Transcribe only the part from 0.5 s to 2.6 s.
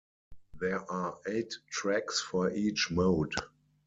There are eight tracks for